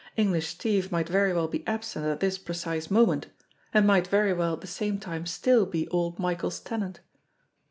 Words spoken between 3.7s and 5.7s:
and might very well at the same time still